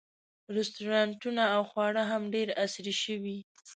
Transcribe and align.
رسټورانټونه 0.55 1.43
او 1.55 1.61
خواړه 1.69 2.03
هم 2.11 2.23
ډېر 2.33 2.47
عصري 2.63 2.93
شوي. 3.03 3.37